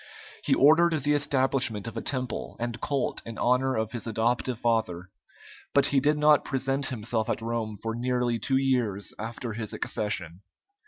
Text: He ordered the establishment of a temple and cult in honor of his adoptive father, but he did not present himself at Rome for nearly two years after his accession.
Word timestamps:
He 0.43 0.55
ordered 0.55 0.93
the 1.03 1.13
establishment 1.13 1.85
of 1.85 1.95
a 1.95 2.01
temple 2.01 2.55
and 2.59 2.81
cult 2.81 3.21
in 3.23 3.37
honor 3.37 3.75
of 3.75 3.91
his 3.91 4.07
adoptive 4.07 4.57
father, 4.57 5.11
but 5.75 5.85
he 5.85 5.99
did 5.99 6.17
not 6.17 6.43
present 6.43 6.87
himself 6.87 7.29
at 7.29 7.39
Rome 7.39 7.77
for 7.83 7.93
nearly 7.93 8.39
two 8.39 8.57
years 8.57 9.13
after 9.19 9.53
his 9.53 9.73
accession. 9.73 10.41